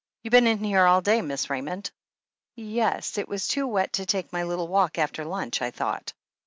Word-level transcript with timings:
"You 0.23 0.31
been 0.31 0.47
in 0.47 0.63
here 0.63 0.87
all 0.87 1.01
day. 1.01 1.21
Miss 1.21 1.47
Raymond?" 1.51 1.91
"Yes. 2.55 3.19
It 3.19 3.27
was 3.29 3.47
too 3.47 3.67
wet 3.67 3.93
to 3.93 4.05
take 4.07 4.33
my 4.33 4.41
little 4.41 4.67
walk 4.67 4.97
after 4.97 5.23
limch, 5.25 5.61
I 5.61 5.69
thought." 5.69 6.13